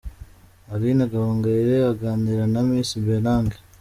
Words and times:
Aline 0.73 1.03
Gahongayire 1.11 1.75
aganira 1.91 2.43
na 2.53 2.61
Miss 2.67 2.91
Bellange. 3.05 3.57